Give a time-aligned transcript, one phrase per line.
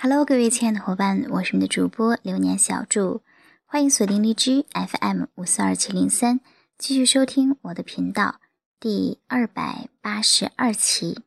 [0.00, 3.22] Hello，各位亲爱的伙伴，我是你们的主播流年小祝，
[3.64, 6.40] 欢迎锁定荔枝 FM 五四二七零三，
[6.76, 8.40] 继续收听我的频道
[8.80, 11.20] 第二百八十二期。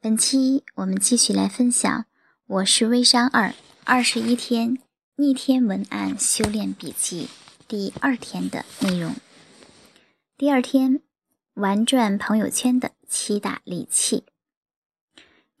[0.00, 2.00] 本期我们继续来分享
[2.46, 3.54] 《我是微商二
[3.84, 4.78] 二十一天
[5.14, 7.26] 逆天文案修炼笔记》
[7.68, 9.14] 第二天的内容。
[10.36, 11.00] 第二天，
[11.54, 14.24] 玩转朋友圈的七大利器。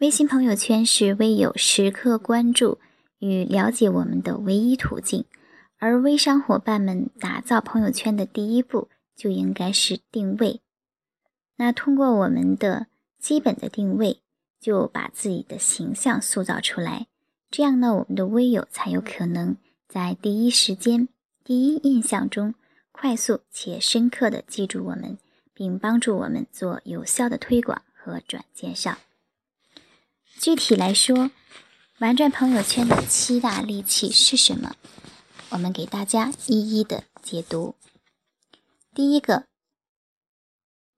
[0.02, 2.80] 微信朋友圈是微友时刻关注
[3.20, 5.24] 与了解我们的唯一途径，
[5.78, 10.60] 而微商伙伴们打造朋友圈的第一步就应该是定位。
[11.54, 12.88] 那通过我们的
[13.20, 14.18] 基本的定位，
[14.58, 17.06] 就把自己的形象塑造出来，
[17.48, 19.56] 这样呢，我们的微友才有可能
[19.88, 21.06] 在第一时间、
[21.44, 22.52] 第一印象中
[22.90, 25.16] 快速且深刻的记住我们，
[25.54, 28.98] 并帮助我们做有效的推广和转介绍。
[30.42, 31.30] 具体来说，
[32.00, 34.74] 玩转朋友圈的七大利器是什么？
[35.50, 37.76] 我们给大家一一的解读。
[38.92, 39.44] 第一个，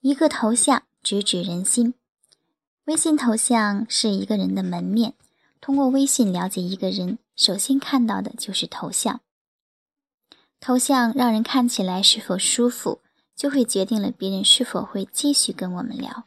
[0.00, 1.92] 一个头像直指人心。
[2.87, 5.12] 微信头像是一个人的门面，
[5.61, 9.20] 通过微信了解一个人，首先看到的就是头像。
[10.59, 13.03] 头像让人看起来是否舒服，
[13.37, 16.25] 就会决定了别人是否会继续跟我们聊。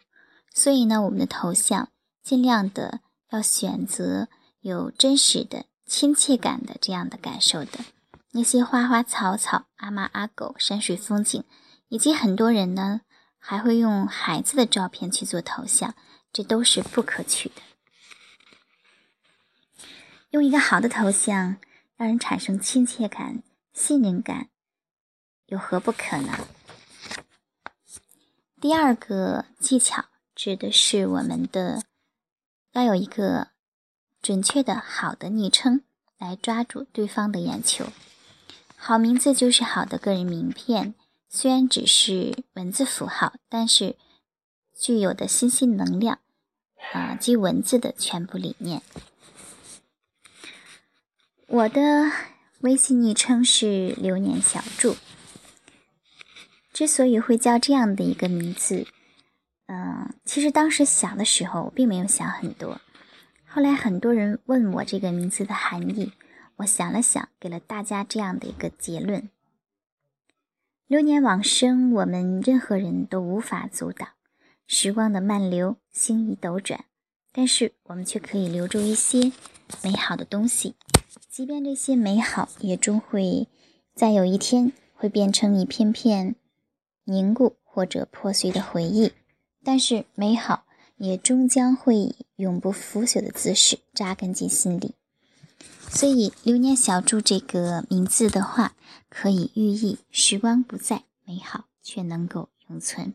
[0.54, 1.90] 所以呢，我们的头像
[2.22, 3.00] 尽量的。
[3.30, 4.30] 要选择
[4.62, 7.80] 有真实的亲切感的这样的感受的，
[8.32, 11.44] 那些花花草草、阿猫阿狗、山水风景，
[11.90, 13.02] 以及很多人呢
[13.38, 15.94] 还会用孩子的照片去做头像，
[16.32, 17.62] 这都是不可取的。
[20.30, 21.58] 用一个好的头像
[21.96, 24.50] 让人产生亲切感、信任感，
[25.48, 26.48] 有何不可呢？
[28.62, 31.84] 第二个技巧指的是我们的。
[32.78, 33.48] 要有一个
[34.22, 35.82] 准确的好的昵称
[36.20, 37.88] 来抓住对方的眼球。
[38.76, 40.94] 好名字就是好的个人名片，
[41.28, 43.96] 虽然只是文字符号，但是
[44.76, 46.20] 具有的信息能量
[46.94, 48.84] 啊及文字的全部理念。
[51.48, 52.12] 我的
[52.60, 54.96] 微信昵称是流年小筑。
[56.72, 58.86] 之所以会叫这样的一个名字。
[59.68, 62.80] 嗯，其实当时想的时候，并没有想很多。
[63.46, 66.14] 后来很多人问我这个名字的含义，
[66.58, 69.30] 我想了想，给了大家这样的一个结论：
[70.88, 74.10] 流年往生，我们任何人都无法阻挡
[74.68, 76.86] 时光的漫流，星移斗转，
[77.34, 79.34] 但是我们却可以留住一些
[79.84, 80.76] 美好的东西，
[81.30, 83.48] 即便这些美好也终会
[83.94, 86.36] 在有一天会变成一片片
[87.04, 89.12] 凝固或者破碎的回忆。
[89.68, 90.64] 但是美好
[90.96, 94.94] 也终将会以永不腐朽的姿势扎根进心里，
[95.90, 98.78] 所以“流年小筑”这个名字的话，
[99.10, 103.14] 可以寓意时光不再，美好却能够永存。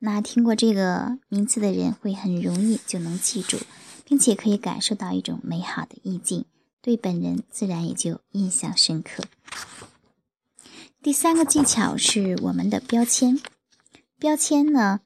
[0.00, 3.60] 那听过这个名字的人，会很容易就能记住，
[4.04, 6.44] 并且可以感受到一种美好的意境，
[6.80, 9.22] 对本人自然也就印象深刻。
[11.00, 13.40] 第三个技巧是我们的标签，
[14.18, 15.02] 标签呢？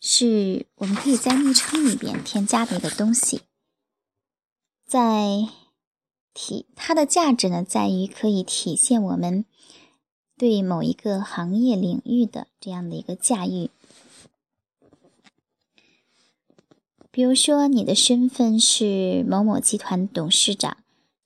[0.00, 3.40] 是我们可以在昵称里边添加的一个东西，
[4.86, 5.48] 在
[6.32, 9.44] 体它的价值呢，在于可以体现我们
[10.36, 13.70] 对某一个行业领域的这样的一个驾驭。
[17.10, 20.76] 比如说，你的身份是某某集团董事长，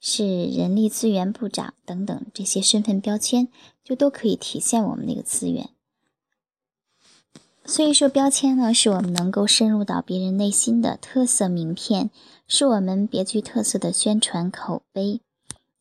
[0.01, 3.49] 是人力资源部长等等，这些身份标签
[3.83, 5.71] 就都可以体现我们那个资源。
[7.71, 12.11] 所以说，标签呢，是我们能够深入到别人内心的特色名片，
[12.49, 15.21] 是我们别具特色的宣传口碑。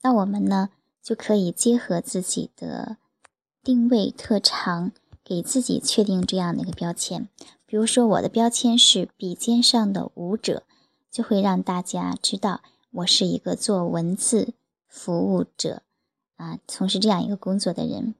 [0.03, 0.69] 那我们呢，
[1.01, 2.97] 就可以结合自己的
[3.63, 4.91] 定位特长，
[5.23, 7.27] 给自己确定这样的一个标签。
[7.65, 10.61] 比如说，我的标签是笔尖上的舞者，
[11.09, 12.61] 就会让大家知道
[12.91, 14.53] 我是一个做文字
[14.87, 15.81] 服务者
[16.35, 18.13] 啊，从事这样一个工作的人。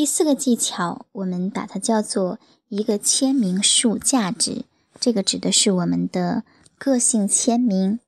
[0.00, 2.38] 第四个技巧，我们把它叫做
[2.70, 4.64] 一个签名树价值。
[4.98, 6.42] 这个指的是我们的
[6.78, 8.00] 个性签名。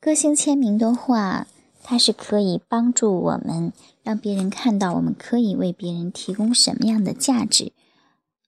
[0.00, 1.48] 个性签名的话，
[1.82, 3.72] 它是可以帮助我们
[4.04, 7.72] 让别人看到我们可以为别人提供什么样的价值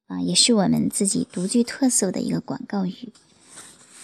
[0.07, 3.13] 啊，也是我们自己独具特色的一个广告语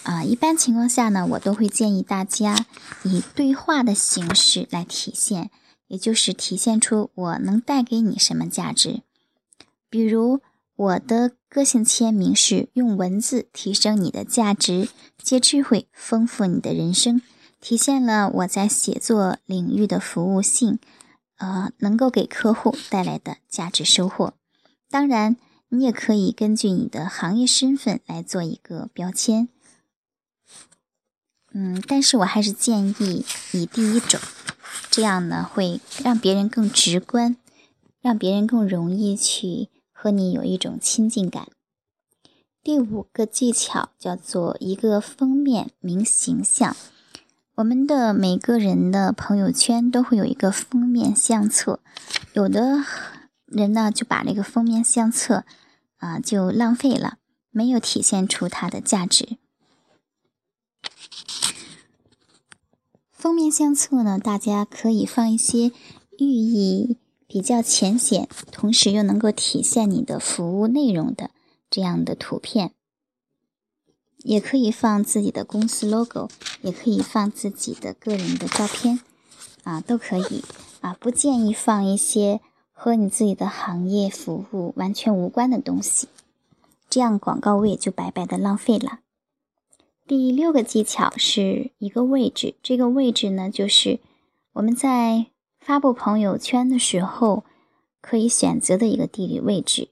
[0.02, 0.24] 啊。
[0.24, 2.66] 一般情况下呢，我都会建议大家
[3.04, 5.52] 以对话的形式来体现。
[5.88, 9.02] 也就是体现出我能带给你什么价值，
[9.88, 10.40] 比如
[10.74, 14.88] 我的个性签名是用文字提升你的价值，
[15.22, 17.22] 借智慧丰富你的人生，
[17.60, 20.78] 体现了我在写作领域的服务性，
[21.38, 24.34] 呃，能够给客户带来的价值收获。
[24.90, 25.36] 当然，
[25.70, 29.48] 你也可以根据你的行业身份来做一个标签。
[31.52, 34.20] 嗯，但是我还是建议以第一种，
[34.90, 37.36] 这样呢会让别人更直观，
[38.00, 41.48] 让别人更容易去和你有一种亲近感。
[42.62, 46.76] 第五个技巧叫做一个封面明形象。
[47.56, 51.80] 我们的每个人的朋友圈都会有一个封面相册，
[52.34, 52.84] 有的
[53.46, 55.44] 人呢就把那个封面相册
[55.96, 57.18] 啊就浪费了，
[57.50, 59.38] 没有体现出它的价值。
[63.16, 65.72] 封面相册呢，大家可以放一些
[66.18, 71.30] 寓意比较浅显，同时又能够体现你的服务内容的
[71.70, 72.72] 这样的图片，
[74.18, 76.28] 也可以放自己的公司 logo，
[76.60, 79.00] 也可以放自己的个人的照片，
[79.64, 80.44] 啊，都可以。
[80.82, 82.40] 啊，不建议放一些
[82.70, 86.06] 和你自己的行业服务完全无关的东西，
[86.90, 89.00] 这样广告位就白白的浪费了。
[90.06, 93.98] 第六个技巧是一个位置，这个位置呢，就是
[94.52, 95.26] 我们在
[95.58, 97.42] 发布朋友圈的时候
[98.00, 99.88] 可以选择的一个地理位置。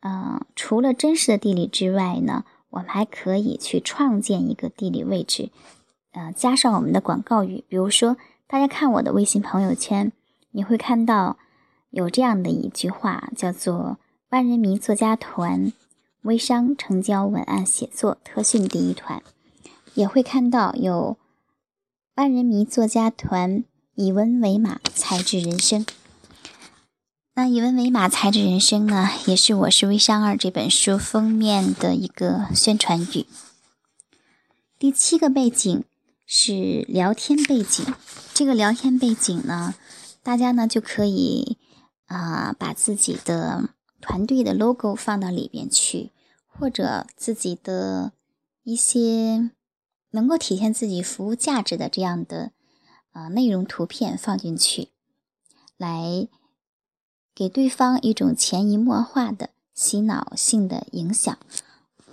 [0.00, 5.48] 嗯，除了真实的地理之外呢，我们还可以去创建一个地理位置，
[6.12, 7.64] 呃，加上我们的广告语。
[7.68, 10.12] 比如说，大家看我的微信朋友圈，
[10.50, 11.38] 你会看到
[11.88, 13.96] 有这样的一句话，叫做
[14.28, 15.72] “万人迷作家团
[16.22, 19.22] 微商成交文案写作特训第一团”。
[19.94, 21.16] 也会看到有
[22.14, 23.64] 万人迷作家团
[23.94, 25.84] 以文为马，才智人生。
[27.34, 33.26] 那以文为马，才智人生呢，也是我是微商二这本书封面的一个宣传语。
[34.78, 35.84] 第七个背景
[36.26, 37.84] 是聊天背景，
[38.34, 39.74] 这个聊天背景呢，
[40.22, 41.56] 大家呢就可以
[42.06, 43.70] 啊把自己的
[44.00, 46.10] 团队的 logo 放到里边去，
[46.46, 48.12] 或者自己的
[48.64, 49.50] 一些。
[50.10, 52.52] 能够体现自己服务价值的这样的
[53.12, 54.88] 呃内容图片放进去，
[55.76, 56.28] 来
[57.34, 61.38] 给对方一种潜移默化的洗脑性的影响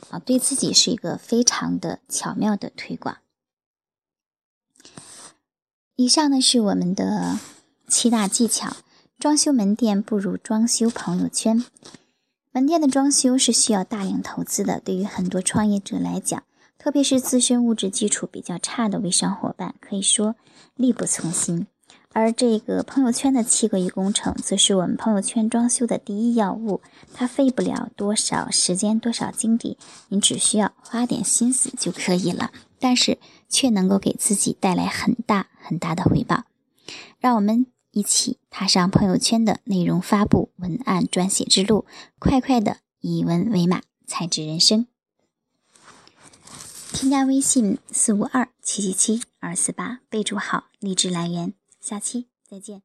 [0.10, 3.18] 啊，对自己是一个非常的巧妙的推广。
[5.96, 7.40] 以上呢是我们的
[7.88, 8.76] 七大技巧，
[9.18, 11.64] 装修门店不如装修朋友圈。
[12.52, 16.44] 门店的装修是需要大量投资的，对于很多创业者来讲。
[16.86, 20.36] 特别是自身物质基础比较差的微商伙伴，可以说
[20.76, 21.66] 力不从心。
[22.14, 26.82] 而这个朋友圈的七个亿工程，则是我们朋友圈装修的第一要务。
[27.12, 29.80] 它费不了多少时间、多少精力，
[30.10, 32.52] 您只需要花点心思就可以了。
[32.80, 33.18] 但是
[33.50, 36.44] 却能够给自己带来很大很大的回报。
[37.18, 41.86] 让我们一起踏上朋友圈的内容发布、文案撰写之路，
[42.20, 44.86] 快快的以文为马，才智人生。
[46.96, 51.54] 添加微信四五二七七七二四八，备注好励志来源。
[51.82, 52.84] 下期再见。